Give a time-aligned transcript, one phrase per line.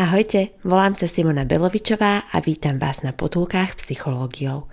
[0.00, 4.64] Ahojte, volám sa Simona Belovičová a vítam vás na potulkách psychológiou.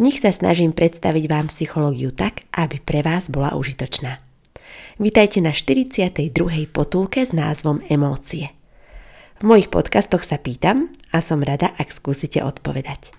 [0.00, 4.24] V nich sa snažím predstaviť vám psychológiu tak, aby pre vás bola užitočná.
[4.96, 6.24] Vítajte na 42.
[6.72, 8.56] potulke s názvom Emócie.
[9.36, 13.12] V mojich podcastoch sa pýtam a som rada, ak skúsite odpovedať.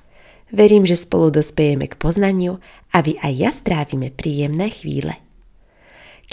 [0.50, 2.58] Verím, že spolu dospejeme k poznaniu
[2.90, 5.22] a vy aj ja strávime príjemné chvíle.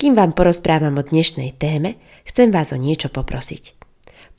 [0.01, 3.77] Kým vám porozprávam o dnešnej téme, chcem vás o niečo poprosiť–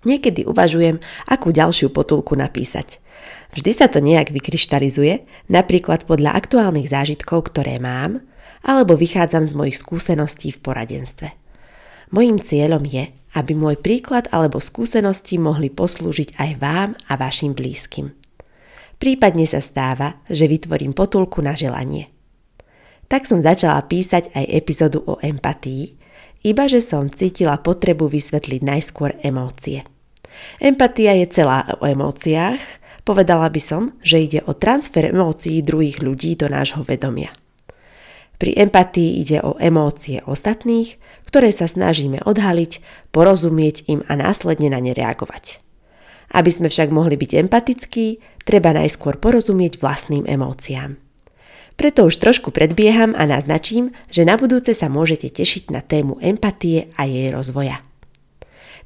[0.00, 0.96] Niekedy uvažujem,
[1.28, 3.04] akú ďalšiu potulku napísať.
[3.52, 8.24] Vždy sa to nejak vykryštalizuje, napríklad podľa aktuálnych zážitkov, ktoré mám,
[8.64, 11.28] alebo vychádzam z mojich skúseností v poradenstve.
[12.10, 18.10] Mojím cieľom je, aby môj príklad alebo skúsenosti mohli poslúžiť aj vám a vašim blízkym.
[19.00, 22.12] Prípadne sa stáva, že vytvorím potulku na želanie.
[23.10, 25.99] Tak som začala písať aj epizódu o empatii,
[26.44, 29.84] iba že som cítila potrebu vysvetliť najskôr emócie.
[30.60, 32.60] Empatia je celá o emóciách,
[33.04, 37.32] povedala by som, že ide o transfer emócií druhých ľudí do nášho vedomia.
[38.40, 40.96] Pri empatii ide o emócie ostatných,
[41.28, 42.80] ktoré sa snažíme odhaliť,
[43.12, 45.60] porozumieť im a následne na ne reagovať.
[46.32, 48.06] Aby sme však mohli byť empatickí,
[48.48, 51.09] treba najskôr porozumieť vlastným emóciám.
[51.80, 56.92] Preto už trošku predbieham a naznačím, že na budúce sa môžete tešiť na tému empatie
[57.00, 57.80] a jej rozvoja.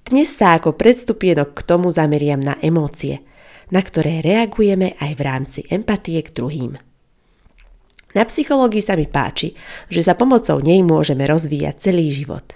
[0.07, 3.27] Dnes sa ako predstupienok k tomu zameriam na emócie,
[3.75, 6.79] na ktoré reagujeme aj v rámci empatie k druhým.
[8.15, 9.59] Na psychológii sa mi páči,
[9.91, 12.47] že sa pomocou nej môžeme rozvíjať celý život.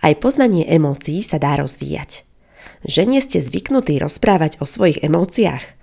[0.00, 2.24] Aj poznanie emócií sa dá rozvíjať.
[2.88, 5.76] Že nie ste zvyknutí rozprávať o svojich emóciách?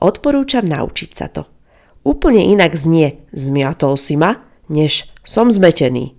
[0.00, 1.44] Odporúčam naučiť sa to–
[2.02, 6.18] úplne inak znie zmiatol si ma, než som zmetený.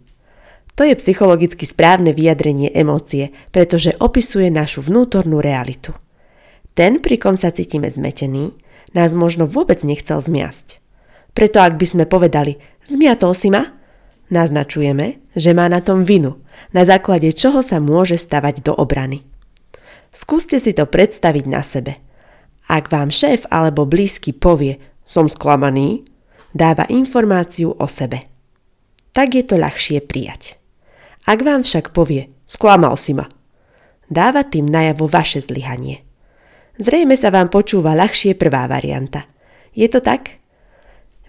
[0.79, 5.91] To je psychologicky správne vyjadrenie emócie, pretože opisuje našu vnútornú realitu.
[6.71, 8.55] Ten, pri kom sa cítime zmetený,
[8.95, 10.79] nás možno vôbec nechcel zmiasť.
[11.35, 12.57] Preto ak by sme povedali
[12.87, 13.75] zmiatol si ma,
[14.31, 16.41] naznačujeme, že má na tom vinu,
[16.71, 19.27] na základe čoho sa môže stavať do obrany.
[20.15, 22.01] Skúste si to predstaviť na sebe.
[22.69, 24.77] Ak vám šéf alebo blízky povie,
[25.09, 26.05] som sklamaný,
[26.53, 28.29] dáva informáciu o sebe.
[29.09, 30.61] Tak je to ľahšie prijať.
[31.25, 33.25] Ak vám však povie, sklamal si ma,
[34.05, 36.05] dáva tým najavo vaše zlyhanie.
[36.77, 39.25] Zrejme sa vám počúva ľahšie prvá varianta.
[39.73, 40.37] Je to tak?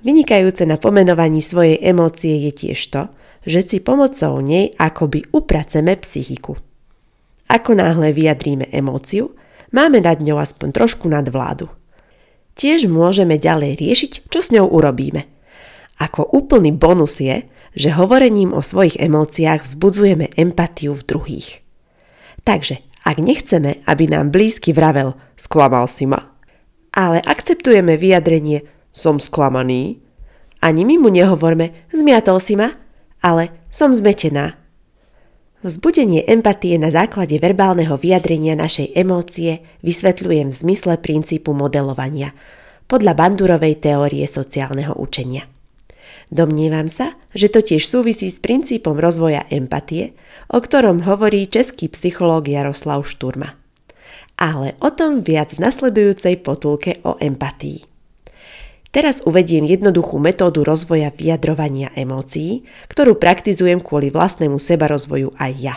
[0.05, 3.03] Vynikajúce na pomenovaní svojej emócie je tiež to,
[3.49, 6.61] že si pomocou nej akoby upraceme psychiku.
[7.49, 9.33] Ako náhle vyjadríme emóciu,
[9.73, 11.80] máme nad ňou aspoň trošku nadvládu
[12.61, 15.25] tiež môžeme ďalej riešiť, čo s ňou urobíme.
[15.97, 21.49] Ako úplný bonus je, že hovorením o svojich emóciách vzbudzujeme empatiu v druhých.
[22.45, 26.37] Takže, ak nechceme, aby nám blízky vravel sklamal si ma,
[26.93, 30.05] ale akceptujeme vyjadrenie som sklamaný,
[30.61, 32.77] ani my mu nehovorme zmiatol si ma,
[33.25, 34.60] ale som zmetená,
[35.61, 42.33] Vzbudenie empatie na základe verbálneho vyjadrenia našej emócie vysvetľujem v zmysle princípu modelovania
[42.89, 45.45] podľa Bandurovej teórie sociálneho učenia.
[46.33, 50.17] Domnievam sa, že to tiež súvisí s princípom rozvoja empatie,
[50.49, 53.53] o ktorom hovorí český psychológ Jaroslav Šturma.
[54.41, 57.90] Ale o tom viac v nasledujúcej potulke o empatii.
[58.91, 65.75] Teraz uvediem jednoduchú metódu rozvoja vyjadrovania emócií, ktorú praktizujem kvôli vlastnému sebarozvoju aj ja.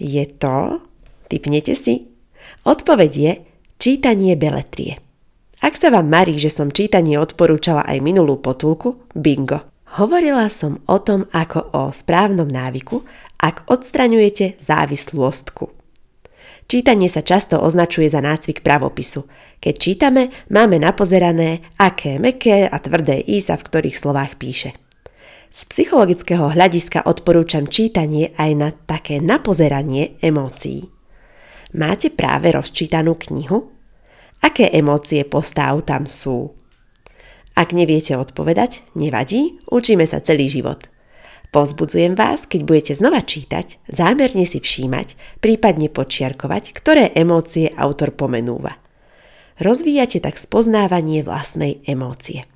[0.00, 0.80] Je to...
[1.28, 2.12] Typnete si?
[2.68, 3.32] Odpoveď je
[3.80, 5.00] čítanie beletrie.
[5.64, 9.64] Ak sa vám marí, že som čítanie odporúčala aj minulú potulku, bingo.
[9.96, 13.04] Hovorila som o tom ako o správnom návyku,
[13.40, 15.81] ak odstraňujete závislostku.
[16.72, 19.28] Čítanie sa často označuje za nácvik pravopisu.
[19.60, 24.72] Keď čítame, máme napozerané, aké meké a tvrdé i sa v ktorých slovách píše.
[25.52, 30.88] Z psychologického hľadiska odporúčam čítanie aj na také napozeranie emócií.
[31.76, 33.68] Máte práve rozčítanú knihu?
[34.40, 36.56] Aké emócie postáv tam sú?
[37.52, 40.88] Ak neviete odpovedať, nevadí, učíme sa celý život.
[41.52, 48.80] Pozbudzujem vás, keď budete znova čítať, zámerne si všímať, prípadne počiarkovať, ktoré emócie autor pomenúva.
[49.60, 52.48] Rozvíjate tak spoznávanie vlastnej emócie.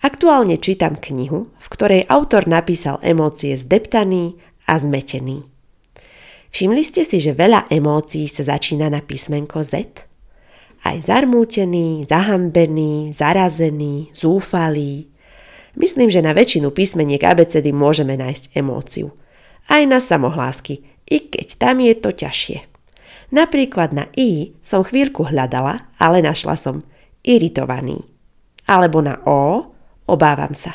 [0.00, 5.44] Aktuálne čítam knihu, v ktorej autor napísal emócie zdeptaný a zmetený.
[6.48, 9.84] Všimli ste si, že veľa emócií sa začína na písmenko Z?
[10.80, 15.12] Aj zarmútený, zahambený, zarazený, zúfalý,
[15.78, 19.14] Myslím, že na väčšinu písmeniek abecedy môžeme nájsť emóciu.
[19.70, 22.66] Aj na samohlásky, i keď tam je to ťažšie.
[23.30, 26.82] Napríklad na I som chvíľku hľadala, ale našla som
[27.22, 28.10] iritovaný.
[28.66, 29.70] Alebo na O
[30.08, 30.74] obávam sa.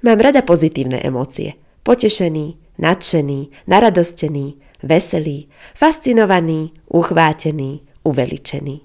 [0.00, 1.58] Mám rada pozitívne emócie.
[1.84, 8.76] Potešený, nadšený, naradostený, veselý, fascinovaný, uchvátený, uveličený.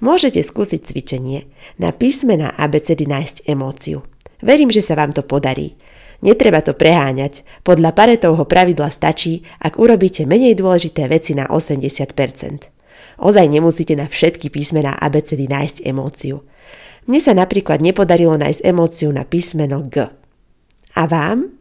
[0.00, 4.07] Môžete skúsiť cvičenie na písmená abecedy nájsť emóciu.
[4.42, 5.74] Verím, že sa vám to podarí.
[6.18, 7.46] Netreba to preháňať.
[7.62, 12.74] Podľa Paretovho pravidla stačí, ak urobíte menej dôležité veci na 80%.
[13.18, 16.46] Ozaj nemusíte na všetky písmená abecedy nájsť emóciu.
[17.06, 20.06] Mne sa napríklad nepodarilo nájsť emóciu na písmeno G.
[20.98, 21.58] A vám?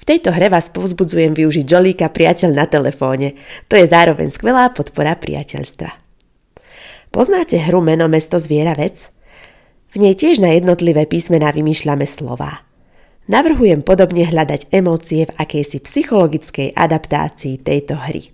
[0.00, 3.36] V tejto hre vás povzbudzujem využiť Jolíka priateľ na telefóne.
[3.68, 5.92] To je zároveň skvelá podpora priateľstva.
[7.12, 9.12] Poznáte hru Meno, mesto, zviera, vec?
[9.90, 12.62] V nej tiež na jednotlivé písmená vymýšľame slová.
[13.26, 18.30] Navrhujem podobne hľadať emócie v akejsi psychologickej adaptácii tejto hry.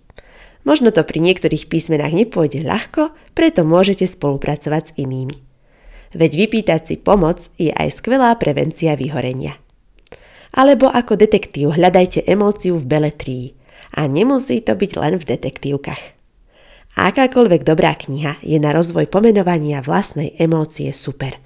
[0.68, 5.36] Možno to pri niektorých písmenách nepôjde ľahko, preto môžete spolupracovať s inými.
[6.16, 9.56] Veď vypýtať si pomoc je aj skvelá prevencia vyhorenia.
[10.56, 13.46] Alebo ako detektív hľadajte emóciu v beletrii.
[13.96, 16.15] A nemusí to byť len v detektívkach.
[16.96, 21.36] Akákoľvek dobrá kniha je na rozvoj pomenovania vlastnej emócie super,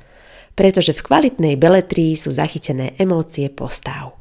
[0.54, 4.14] pretože v kvalitnej beletrii sú zachytené emócie postav.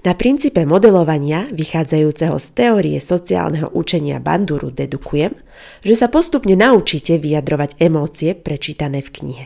[0.00, 5.36] Na princípe modelovania, vychádzajúceho z teórie sociálneho učenia Banduru, dedukujem,
[5.84, 9.44] že sa postupne naučíte vyjadrovať emócie prečítané v knihe.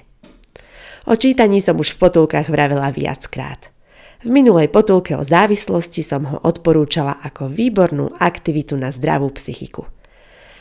[1.11, 3.75] O čítaní som už v potulkách vravela viackrát.
[4.23, 9.91] V minulej potulke o závislosti som ho odporúčala ako výbornú aktivitu na zdravú psychiku.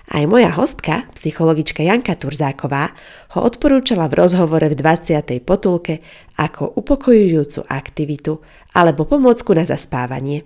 [0.03, 2.91] Aj moja hostka, psychologička Janka Turzáková,
[3.39, 5.39] ho odporúčala v rozhovore v 20.
[5.47, 6.03] potulke
[6.35, 8.43] ako upokojujúcu aktivitu
[8.75, 10.43] alebo pomôcku na zaspávanie.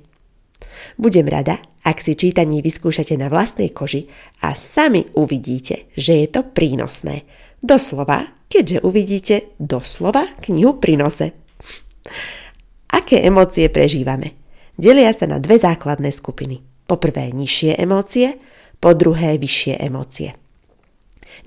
[1.02, 4.06] Budem rada, ak si čítanie vyskúšate na vlastnej koži
[4.46, 7.26] a sami uvidíte, že je to prínosné.
[7.58, 11.34] Doslova, keďže uvidíte doslova knihu prinose.
[12.94, 14.38] Aké emócie prežívame?
[14.78, 16.62] Delia sa na dve základné skupiny.
[16.86, 18.38] Poprvé nižšie emócie–
[18.78, 20.34] po druhé vyššie emócie.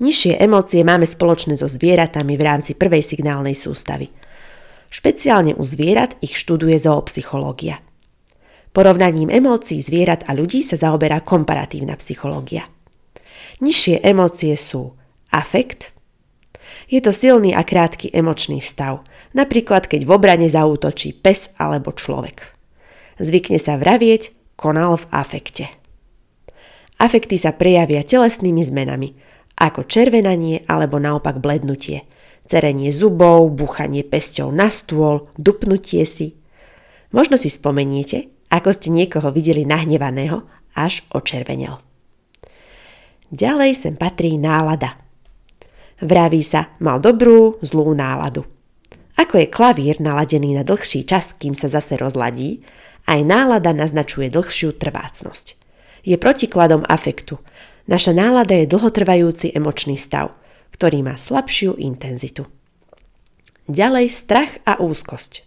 [0.01, 4.09] Nižšie emócie máme spoločné so zvieratami v rámci prvej signálnej sústavy.
[4.91, 7.79] Špeciálne u zvierat ich študuje zoopsychológia.
[8.71, 12.67] Porovnaním emócií zvierat a ľudí sa zaoberá komparatívna psychológia.
[13.59, 14.95] Nižšie emócie sú
[15.31, 15.91] afekt,
[16.91, 22.51] je to silný a krátky emočný stav, napríklad keď v obrane zaútočí pes alebo človek.
[23.15, 25.71] Zvykne sa vravieť, konal v afekte.
[27.01, 29.17] Afekty sa prejavia telesnými zmenami,
[29.57, 32.05] ako červenanie alebo naopak blednutie,
[32.45, 36.37] cerenie zubov, buchanie pesťou na stôl, dupnutie si.
[37.09, 40.45] Možno si spomeniete, ako ste niekoho videli nahnevaného,
[40.77, 41.81] až očervenel.
[43.33, 45.01] Ďalej sem patrí nálada.
[46.05, 48.45] Vraví sa, mal dobrú, zlú náladu.
[49.17, 52.61] Ako je klavír naladený na dlhší čas, kým sa zase rozladí,
[53.09, 55.60] aj nálada naznačuje dlhšiu trvácnosť
[56.01, 57.37] je protikladom afektu.
[57.89, 60.33] Naša nálada je dlhotrvajúci emočný stav,
[60.73, 62.45] ktorý má slabšiu intenzitu.
[63.69, 65.45] Ďalej strach a úzkosť.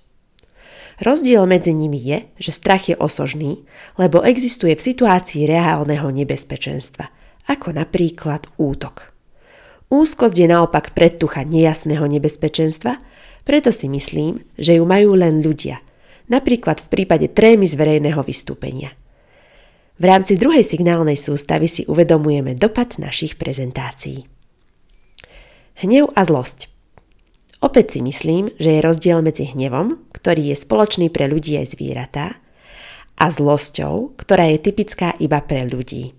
[1.03, 3.67] Rozdiel medzi nimi je, že strach je osožný,
[3.99, 7.11] lebo existuje v situácii reálneho nebezpečenstva,
[7.51, 9.11] ako napríklad útok.
[9.91, 13.03] Úzkosť je naopak predtucha nejasného nebezpečenstva,
[13.43, 15.83] preto si myslím, že ju majú len ľudia,
[16.31, 18.95] napríklad v prípade trémy z verejného vystúpenia–
[19.95, 24.27] v rámci druhej signálnej sústavy si uvedomujeme dopad našich prezentácií.
[25.79, 26.71] Hnev a zlosť.
[27.63, 32.45] Opäť si myslím, že je rozdiel medzi hnevom, ktorý je spoločný pre ľudí aj zvieratá,
[33.15, 36.19] a zlosťou, ktorá je typická iba pre ľudí.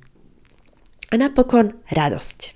[1.11, 2.55] A napokon radosť.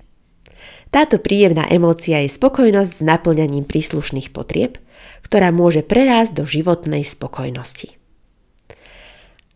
[0.90, 4.80] Táto príjemná emócia je spokojnosť s naplňaním príslušných potrieb,
[5.22, 7.99] ktorá môže prerásť do životnej spokojnosti.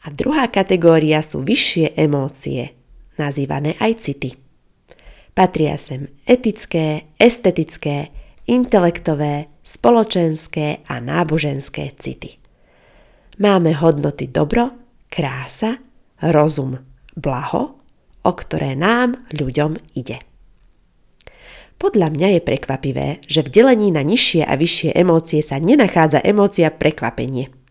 [0.04, 2.76] A druhá kategória sú vyššie emócie,
[3.16, 4.30] nazývané aj city.
[5.32, 8.12] Patria sem etické, estetické,
[8.44, 12.36] intelektové, spoločenské a náboženské city.
[13.40, 14.70] Máme hodnoty dobro,
[15.08, 15.80] krása,
[16.20, 16.78] rozum,
[17.16, 17.80] blaho,
[18.22, 20.20] o ktoré nám, ľuďom, ide.
[21.80, 26.70] Podľa mňa je prekvapivé, že v delení na nižšie a vyššie emócie sa nenachádza emócia
[26.70, 27.63] prekvapenie.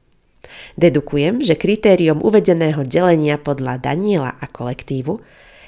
[0.80, 5.22] Dedukujem, že kritérium uvedeného delenia podľa Daniela a kolektívu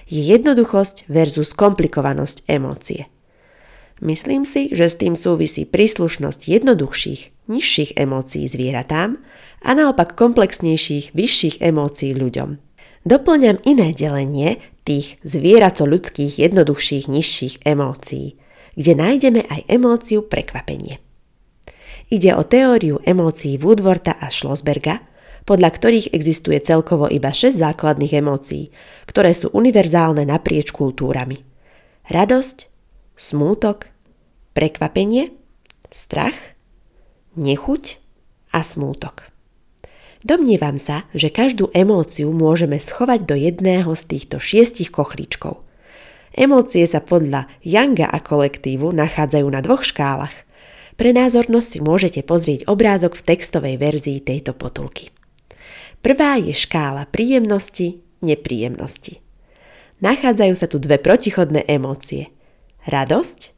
[0.05, 3.09] je jednoduchosť versus komplikovanosť emócie.
[4.03, 9.23] Myslím si, že s tým súvisí príslušnosť jednoduchších, nižších emócií zvieratám
[9.63, 12.59] a naopak komplexnejších, vyšších emócií ľuďom.
[13.07, 18.35] Doplňam iné delenie tých zvieraco-ľudských jednoduchších nižších emócií,
[18.75, 21.04] kde nájdeme aj emóciu prekvapenie.
[22.05, 25.01] Ide o teóriu emócií Woodworta a Schlossberga,
[25.45, 28.69] podľa ktorých existuje celkovo iba 6 základných emócií,
[29.09, 31.41] ktoré sú univerzálne naprieč kultúrami.
[32.05, 32.69] Radosť,
[33.17, 33.89] smútok,
[34.53, 35.33] prekvapenie,
[35.89, 36.37] strach,
[37.33, 37.97] nechuť
[38.53, 39.33] a smútok.
[40.25, 45.61] Domnievam sa, že každú emóciu môžeme schovať do jedného z týchto šiestich kochlíčkov.
[46.33, 50.44] Emócie sa podľa Younga a kolektívu nachádzajú na dvoch škálach.
[50.95, 55.11] Pre názornosť si môžete pozrieť obrázok v textovej verzii tejto potulky.
[55.99, 59.19] Prvá je škála príjemnosti, nepríjemnosti.
[59.99, 62.31] Nachádzajú sa tu dve protichodné emócie.
[62.87, 63.51] Radosť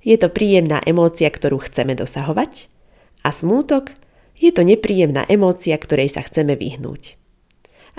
[0.00, 2.72] je to príjemná emócia, ktorú chceme dosahovať
[3.20, 3.92] a smútok
[4.40, 7.20] je to nepríjemná emócia, ktorej sa chceme vyhnúť.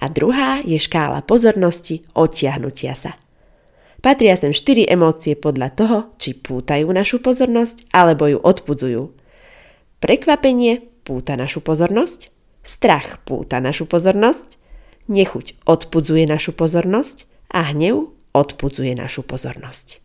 [0.01, 3.20] A druhá je škála pozornosti odtiahnutia sa.
[4.01, 9.13] Patria sem štyri emócie podľa toho, či pútajú našu pozornosť alebo ju odpudzujú.
[10.01, 12.33] Prekvapenie púta našu pozornosť,
[12.65, 14.57] strach púta našu pozornosť,
[15.05, 20.01] nechuť odpudzuje našu pozornosť a hnev odpudzuje našu pozornosť.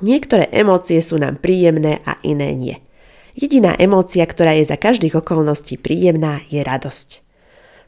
[0.00, 2.76] Niektoré emócie sú nám príjemné a iné nie–
[3.34, 7.23] Jediná emócia, ktorá je za každých okolností príjemná, je radosť.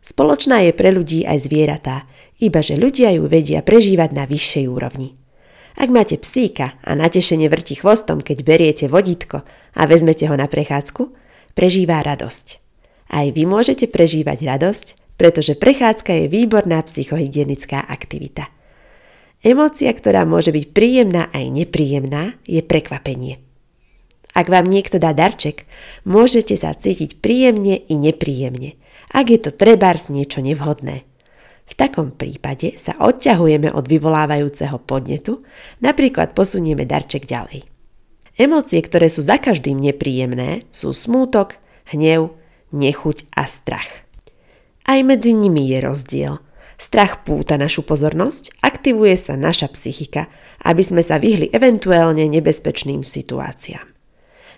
[0.07, 2.07] Spoločná je pre ľudí aj zvieratá,
[2.39, 5.19] iba že ľudia ju vedia prežívať na vyššej úrovni.
[5.75, 9.43] Ak máte psíka a natešene vrti chvostom, keď beriete vodítko
[9.75, 11.11] a vezmete ho na prechádzku,
[11.59, 12.63] prežíva radosť.
[13.11, 14.87] Aj vy môžete prežívať radosť,
[15.19, 18.47] pretože prechádzka je výborná psychohygienická aktivita.
[19.43, 23.43] Emócia, ktorá môže byť príjemná aj nepríjemná, je prekvapenie.
[24.37, 25.65] Ak vám niekto dá darček,
[26.07, 28.77] môžete sa cítiť príjemne i nepríjemne,
[29.13, 31.07] ak je to trebárs niečo nevhodné.
[31.67, 35.43] V takom prípade sa odťahujeme od vyvolávajúceho podnetu,
[35.83, 37.67] napríklad posunieme darček ďalej.
[38.39, 41.59] Emócie, ktoré sú za každým nepríjemné, sú smútok,
[41.91, 42.37] hnev,
[42.71, 44.07] nechuť a strach.
[44.87, 46.35] Aj medzi nimi je rozdiel.
[46.77, 50.29] Strach púta našu pozornosť, aktivuje sa naša psychika,
[50.63, 53.97] aby sme sa vyhli eventuálne nebezpečným situáciám.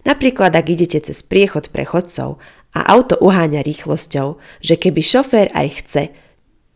[0.03, 2.43] Napríklad, ak idete cez priechod pre chodcov
[2.77, 6.03] a auto uháňa rýchlosťou, že keby šofér aj chce,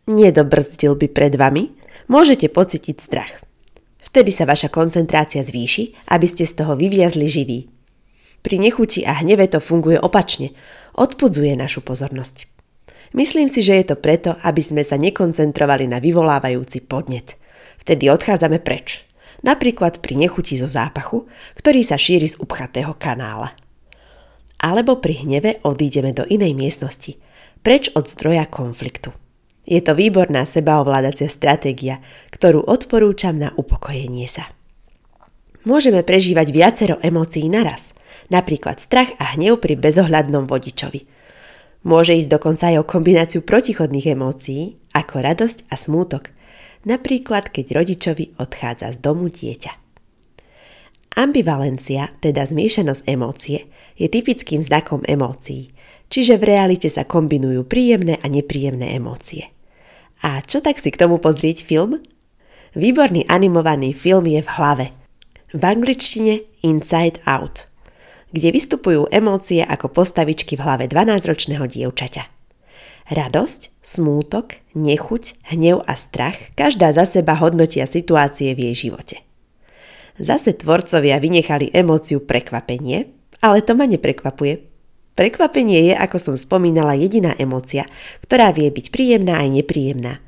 [0.09, 1.73] nedobrzdil by pred vami,
[2.09, 3.45] môžete pocítiť strach.
[4.03, 7.59] Vtedy sa vaša koncentrácia zvýši, aby ste z toho vyviazli živí.
[8.43, 10.51] Pri nechuti a hneve to funguje opačne,
[10.93, 12.45] odpudzuje našu pozornosť.
[13.13, 17.39] Myslím si, že je to preto, aby sme sa nekoncentrovali na vyvolávajúci podnet.
[17.79, 19.05] Vtedy odchádzame preč
[19.43, 21.27] napríklad pri nechuti zo zápachu,
[21.59, 23.53] ktorý sa šíri z upchatého kanála.
[24.63, 27.19] Alebo pri hneve odídeme do inej miestnosti,
[27.59, 29.11] preč od zdroja konfliktu.
[29.67, 31.99] Je to výborná sebaovládacia stratégia,
[32.31, 34.47] ktorú odporúčam na upokojenie sa.
[35.67, 37.95] Môžeme prežívať viacero emócií naraz,
[38.31, 41.07] napríklad strach a hnev pri bezohľadnom vodičovi.
[41.83, 46.23] Môže ísť dokonca aj o kombináciu protichodných emócií, ako radosť a smútok–
[46.83, 49.71] napríklad keď rodičovi odchádza z domu dieťa.
[51.13, 55.73] Ambivalencia, teda zmiešanosť emócie, je typickým znakom emócií,
[56.09, 59.49] čiže v realite sa kombinujú príjemné a nepríjemné emócie.
[60.23, 61.99] A čo tak si k tomu pozrieť film?
[62.73, 64.85] Výborný animovaný film je v hlave.
[65.53, 67.69] V angličtine Inside Out,
[68.33, 72.25] kde vystupujú emócie ako postavičky v hlave 12-ročného dievčaťa.
[73.13, 79.21] Radosť, smútok, nechuť, hnev a strach každá za seba hodnotia situácie v jej živote.
[80.17, 83.11] Zase tvorcovia vynechali emóciu prekvapenie,
[83.43, 84.63] ale to ma neprekvapuje.
[85.13, 87.85] Prekvapenie je, ako som spomínala, jediná emócia,
[88.23, 90.23] ktorá vie byť príjemná aj nepríjemná.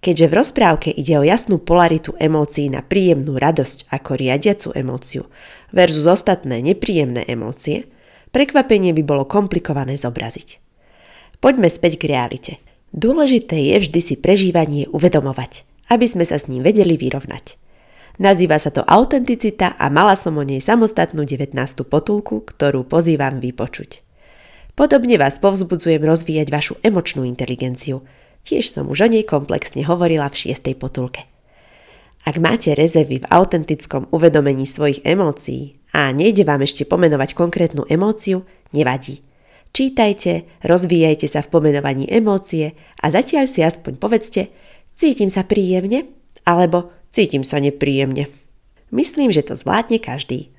[0.00, 5.22] Keďže v rozprávke ide o jasnú polaritu emócií na príjemnú radosť ako riadiacu emóciu
[5.74, 7.90] versus ostatné nepríjemné emócie,
[8.30, 10.62] prekvapenie by bolo komplikované zobraziť.
[11.42, 12.52] Poďme späť k realite.
[12.96, 17.69] Dôležité je vždy si prežívanie uvedomovať, aby sme sa s ním vedeli vyrovnať.
[18.18, 21.54] Nazýva sa to autenticita a mala som o nej samostatnú 19.
[21.86, 24.02] potulku, ktorú pozývam vypočuť.
[24.74, 28.00] Podobne vás povzbudzujem rozvíjať vašu emočnú inteligenciu.
[28.40, 30.72] Tiež som už o nej komplexne hovorila v 6.
[30.80, 31.28] potulke.
[32.24, 38.44] Ak máte rezervy v autentickom uvedomení svojich emócií a nejde vám ešte pomenovať konkrétnu emóciu,
[38.76, 39.24] nevadí.
[39.70, 44.52] Čítajte, rozvíjajte sa v pomenovaní emócie a zatiaľ si aspoň povedzte,
[44.98, 46.10] cítim sa príjemne
[46.44, 48.30] alebo cítim sa nepríjemne.
[48.90, 50.50] Myslím, že to zvládne každý.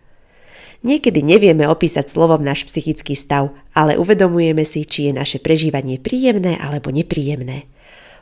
[0.81, 6.57] Niekedy nevieme opísať slovom náš psychický stav, ale uvedomujeme si, či je naše prežívanie príjemné
[6.57, 7.69] alebo nepríjemné.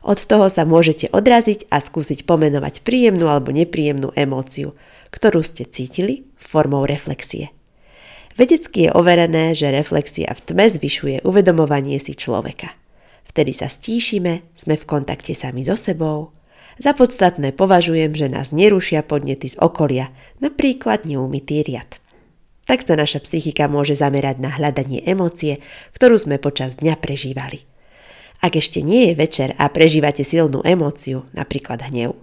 [0.04, 4.76] Od toho sa môžete odraziť a skúsiť pomenovať príjemnú alebo nepríjemnú emóciu,
[5.12, 7.52] ktorú ste cítili formou reflexie.
[8.40, 12.72] Vedecky je overené, že reflexia v tme zvyšuje uvedomovanie si človeka.
[13.28, 16.39] Vtedy sa stíšime, sme v kontakte sami so sebou.
[16.80, 22.00] Za podstatné považujem, že nás nerušia podnety z okolia, napríklad neumytý riad.
[22.72, 25.60] Tak sa naša psychika môže zamerať na hľadanie emócie,
[25.92, 27.68] ktorú sme počas dňa prežívali.
[28.40, 32.16] Ak ešte nie je večer a prežívate silnú emóciu, napríklad hnev,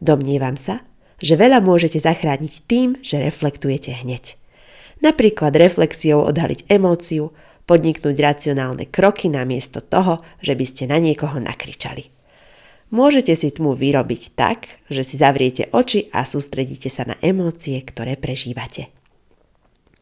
[0.00, 0.80] domnievam sa,
[1.20, 4.40] že veľa môžete zachrániť tým, že reflektujete hneď.
[5.04, 7.36] Napríklad reflexiou odhaliť emóciu,
[7.68, 12.17] podniknúť racionálne kroky namiesto toho, že by ste na niekoho nakričali.
[12.88, 18.16] Môžete si tmu vyrobiť tak, že si zavriete oči a sústredíte sa na emócie, ktoré
[18.16, 18.88] prežívate.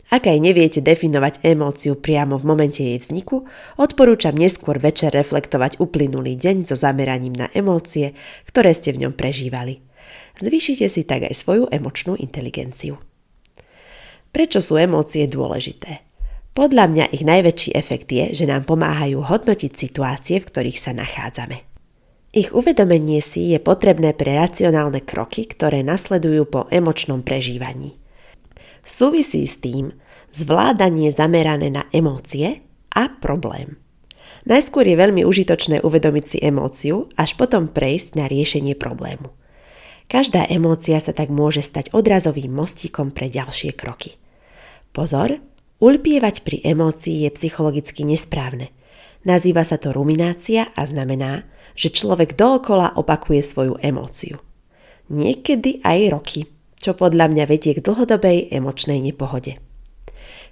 [0.06, 3.42] Ak aj neviete definovať emóciu priamo v momente jej vzniku,
[3.74, 8.14] odporúčam neskôr večer reflektovať uplynulý deň so zameraním na emócie,
[8.46, 9.82] ktoré ste v ňom prežívali.
[10.38, 13.02] Zvýšite si tak aj svoju emočnú inteligenciu.
[14.30, 16.06] Prečo sú emócie dôležité?
[16.54, 21.65] Podľa mňa ich najväčší efekt je, že nám pomáhajú hodnotiť situácie, v ktorých sa nachádzame.
[22.36, 27.96] Ich uvedomenie si je potrebné pre racionálne kroky, ktoré nasledujú po emočnom prežívaní–
[28.86, 29.90] súvisí s tým
[30.30, 32.62] zvládanie zamerané na emócie
[32.94, 33.76] a problém.
[34.46, 39.34] Najskôr je veľmi užitočné uvedomiť si emóciu, až potom prejsť na riešenie problému.
[40.06, 44.14] Každá emócia sa tak môže stať odrazovým mostíkom pre ďalšie kroky.
[44.94, 45.42] Pozor,
[45.82, 48.70] ulpievať pri emócii je psychologicky nesprávne.
[49.26, 51.42] Nazýva sa to ruminácia a znamená,
[51.76, 54.40] že človek dookola opakuje svoju emóciu.
[55.12, 56.40] Niekedy aj roky
[56.80, 59.58] čo podľa mňa vedie k dlhodobej emočnej nepohode.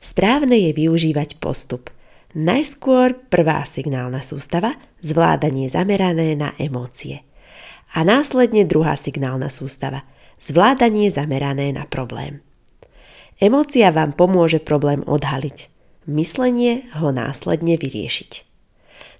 [0.01, 1.93] Správne je využívať postup.
[2.35, 7.23] Najskôr prvá signálna sústava, zvládanie zamerané na emócie.
[7.95, 10.03] A následne druhá signálna sústava,
[10.43, 12.43] zvládanie zamerané na problém.
[13.39, 15.71] Emócia vám pomôže problém odhaliť.
[16.11, 18.54] Myslenie ho následne vyriešiť.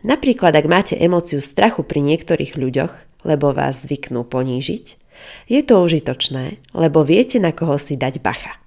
[0.05, 5.01] Napríklad, ak máte emóciu strachu pri niektorých ľuďoch, lebo vás zvyknú ponížiť,
[5.49, 8.61] je to užitočné, lebo viete, na koho si dať bacha.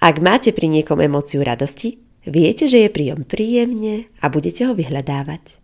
[0.00, 5.60] Ak máte pri niekom emóciu radosti, viete, že je príjom príjemne a budete ho vyhľadávať.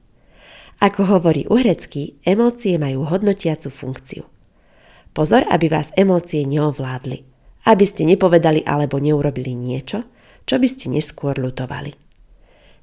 [0.85, 4.29] Ako hovorí Uhrecký, emócie majú hodnotiacu funkciu.
[5.17, 7.25] Pozor, aby vás emócie neovládli,
[7.69, 10.05] aby ste nepovedali alebo neurobili niečo,
[10.45, 12.12] čo by ste neskôr lutovali.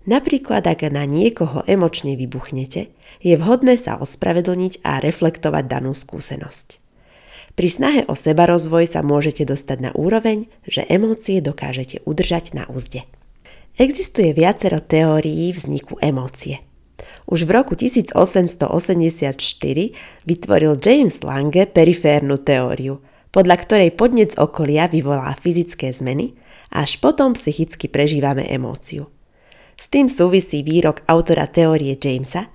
[0.10, 2.90] Napríklad, ak na niekoho emočne vybuchnete,
[3.22, 6.82] je vhodné sa ospravedlniť a reflektovať danú skúsenosť.
[7.54, 12.66] Pri snahe o seba rozvoj sa môžete dostať na úroveň, že emócie dokážete udržať na
[12.66, 13.06] úzde.
[13.78, 16.66] Existuje viacero teórií vzniku emócie.
[17.30, 19.38] Už v roku 1884
[20.26, 26.34] vytvoril James Lange periférnu teóriu, podľa ktorej podnec okolia vyvolá fyzické zmeny,
[26.74, 29.06] až potom psychicky prežívame emóciu.
[29.80, 32.52] S tým súvisí výrok autora teórie Jamesa,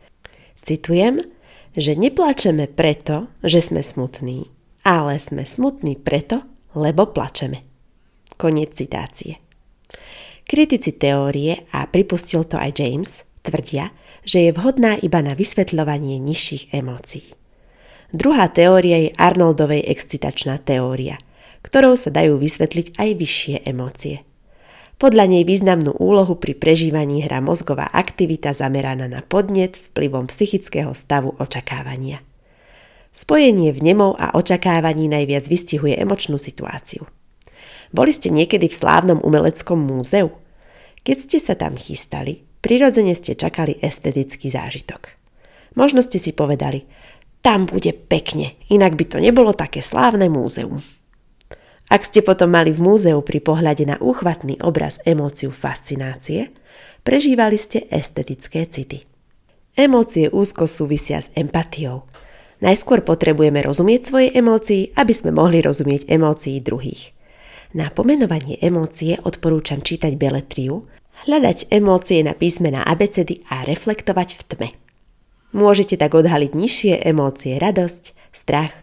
[0.60, 1.24] citujem,
[1.72, 4.52] že neplačeme preto, že sme smutní,
[4.84, 6.44] ale sme smutní preto,
[6.76, 7.64] lebo plačeme.
[8.36, 9.40] Koniec citácie.
[10.44, 13.96] Kritici teórie, a pripustil to aj James, tvrdia,
[14.28, 17.32] že je vhodná iba na vysvetľovanie nižších emócií.
[18.12, 21.16] Druhá teória je Arnoldovej excitačná teória,
[21.64, 24.20] ktorou sa dajú vysvetliť aj vyššie emócie–
[24.98, 31.34] podľa nej významnú úlohu pri prežívaní hrá mozgová aktivita zameraná na podnet vplyvom psychického stavu
[31.38, 32.22] očakávania.
[33.14, 37.06] Spojenie vnemov a očakávaní najviac vystihuje emočnú situáciu.
[37.94, 40.34] Boli ste niekedy v slávnom umeleckom múzeu?
[41.06, 45.14] Keď ste sa tam chystali, prirodzene ste čakali estetický zážitok.
[45.78, 46.86] Možno ste si povedali,
[47.44, 50.80] tam bude pekne, inak by to nebolo také slávne múzeum.
[51.92, 56.48] Ak ste potom mali v múzeu pri pohľade na úchvatný obraz emóciu fascinácie,
[57.04, 59.04] prežívali ste estetické city.
[59.74, 62.06] Emócie úzko súvisia s empatiou.
[62.62, 67.12] Najskôr potrebujeme rozumieť svoje emócii, aby sme mohli rozumieť emócií druhých.
[67.74, 70.86] Na pomenovanie emócie odporúčam čítať beletriu,
[71.26, 74.68] hľadať emócie na písmená abecedy a reflektovať v tme.
[75.54, 78.74] Môžete tak odhaliť nižšie emócie radosť, strach,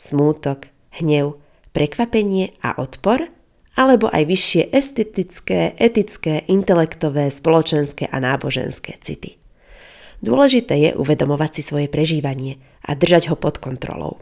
[0.00, 1.36] smútok, hnev,
[1.78, 3.30] prekvapenie a odpor,
[3.78, 9.38] alebo aj vyššie estetické, etické, intelektové, spoločenské a náboženské city.
[10.18, 14.18] Dôležité je uvedomovať si svoje prežívanie a držať ho pod kontrolou.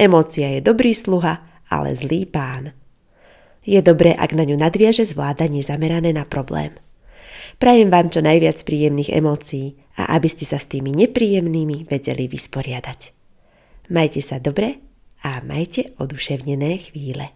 [0.00, 2.72] Emócia je dobrý sluha, ale zlý pán.
[3.68, 6.72] Je dobré, ak na ňu nadviaže zvládanie zamerané na problém.
[7.60, 13.12] Prajem vám čo najviac príjemných emócií a aby ste sa s tými nepríjemnými vedeli vysporiadať.
[13.92, 14.91] Majte sa dobre
[15.22, 17.28] a majte oduševnené chvíle.